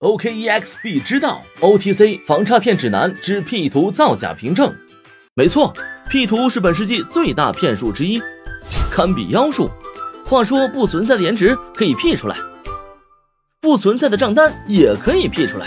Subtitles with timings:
[0.00, 4.72] OKEXP 知道 OTC 防诈骗指南之 P 图造假凭证。
[5.34, 5.74] 没错
[6.08, 8.22] ，P 图是本世纪最大骗术之一，
[8.92, 9.68] 堪比妖术。
[10.24, 12.36] 话说，不存在的颜值可以 P 出来，
[13.60, 15.66] 不存在的账单也可以 P 出来。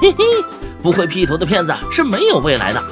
[0.00, 0.24] 嘿嘿，
[0.82, 2.82] 不会 P 图的骗子是没有未来的。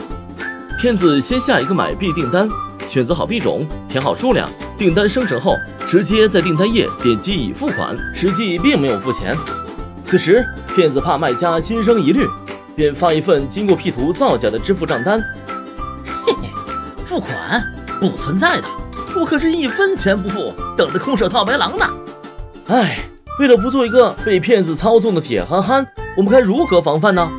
[0.80, 2.48] 骗子先下一个买币订单，
[2.86, 4.48] 选择好币种，填好数量，
[4.78, 9.36] 订单生成后，直接在订单页点击已付款，实际并没有付钱。
[10.12, 12.28] 此时，骗子怕卖家心生疑虑，
[12.76, 15.18] 便发一份经过 P 图造假的支付账单。
[16.26, 16.50] 嘿嘿，
[17.02, 17.64] 付款
[17.98, 18.68] 不存在的，
[19.18, 21.88] 我可是一分钱不付，等着空手套白狼呢。
[22.66, 22.98] 哎，
[23.40, 27.30] 为了不做一个被骗子操纵的铁憨憨，我们该如何防范呢？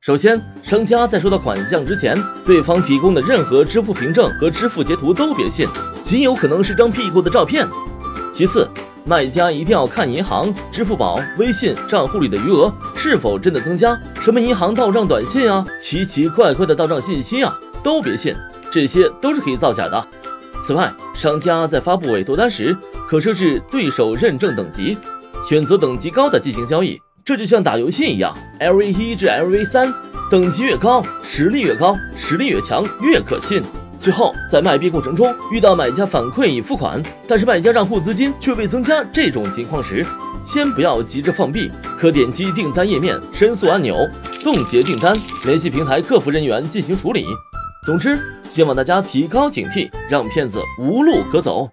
[0.00, 5.68] 首先，商家在收到款项之前，对方提供的任何支付凭证和支付截图都别信，
[6.02, 7.68] 极有可能是张屁股的照片。
[8.32, 8.66] 其次，
[9.06, 18.34] 卖家一定要看银行、支付宝、微信账户里的余额是否真的增加，什么银行到账短信啊，奇奇怪怪的到账信息啊，都别信，
[18.72, 20.08] 这些都是可以造假的。
[20.64, 22.74] 此外，商家在发布委托单时，
[23.06, 24.96] 可设置对手认证等级，
[25.46, 26.98] 选择等级高的进行交易。
[27.22, 29.92] 这就像打游戏一样，LV 一至 LV 三，
[30.30, 33.62] 等级越高，实力越高，实力越强越可信。
[34.04, 40.04] 最后，在卖币过程中遇到买家反馈已付款，但是卖家账户资金却未增加这种情况时，
[40.44, 43.96] 先不要急着放币，可点击订单页面申诉按钮，
[44.42, 47.24] 冻结订单，联系平台客服人员进行处理。
[47.86, 51.66] 总之，希望大家提高警惕，让骗子无路可走。